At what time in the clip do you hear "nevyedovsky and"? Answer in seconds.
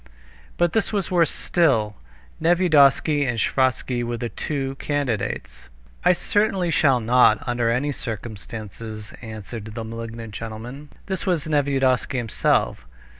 2.41-3.37